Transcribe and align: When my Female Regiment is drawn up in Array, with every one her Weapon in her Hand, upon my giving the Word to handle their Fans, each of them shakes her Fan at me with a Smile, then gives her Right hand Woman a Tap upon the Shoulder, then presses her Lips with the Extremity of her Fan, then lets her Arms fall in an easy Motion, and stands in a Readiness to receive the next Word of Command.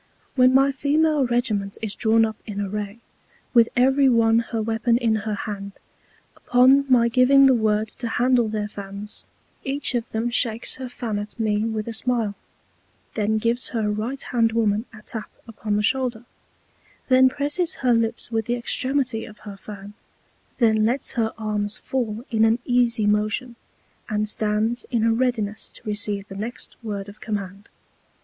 When 0.33 0.51
my 0.51 0.71
Female 0.71 1.27
Regiment 1.27 1.77
is 1.83 1.93
drawn 1.93 2.25
up 2.25 2.35
in 2.47 2.59
Array, 2.59 3.01
with 3.53 3.69
every 3.77 4.09
one 4.09 4.39
her 4.39 4.59
Weapon 4.59 4.97
in 4.97 5.13
her 5.27 5.35
Hand, 5.35 5.73
upon 6.35 6.85
my 6.91 7.07
giving 7.07 7.45
the 7.45 7.53
Word 7.53 7.89
to 7.99 8.07
handle 8.07 8.47
their 8.47 8.67
Fans, 8.67 9.25
each 9.63 9.93
of 9.93 10.09
them 10.09 10.31
shakes 10.31 10.77
her 10.77 10.89
Fan 10.89 11.19
at 11.19 11.39
me 11.39 11.65
with 11.65 11.87
a 11.87 11.93
Smile, 11.93 12.33
then 13.13 13.37
gives 13.37 13.69
her 13.69 13.91
Right 13.91 14.19
hand 14.19 14.53
Woman 14.53 14.85
a 14.91 15.03
Tap 15.03 15.29
upon 15.47 15.75
the 15.75 15.83
Shoulder, 15.83 16.25
then 17.07 17.29
presses 17.29 17.75
her 17.85 17.93
Lips 17.93 18.31
with 18.31 18.45
the 18.45 18.55
Extremity 18.55 19.23
of 19.25 19.41
her 19.45 19.55
Fan, 19.55 19.93
then 20.57 20.83
lets 20.83 21.11
her 21.11 21.31
Arms 21.37 21.77
fall 21.77 22.23
in 22.31 22.43
an 22.43 22.57
easy 22.65 23.05
Motion, 23.05 23.55
and 24.09 24.27
stands 24.27 24.83
in 24.89 25.03
a 25.03 25.13
Readiness 25.13 25.69
to 25.73 25.83
receive 25.85 26.27
the 26.27 26.35
next 26.35 26.75
Word 26.81 27.07
of 27.07 27.21
Command. 27.21 27.69